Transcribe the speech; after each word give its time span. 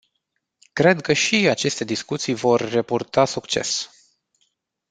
Cred 0.73 1.01
că 1.01 1.13
și 1.13 1.35
aceste 1.49 1.83
discuții 1.83 2.33
vor 2.33 2.59
repurta 2.69 3.25
succes. 3.25 3.89